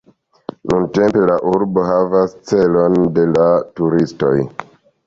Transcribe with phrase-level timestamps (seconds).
[0.71, 3.49] Nuntempe la urbo havas celon de la
[3.83, 4.35] turistoj.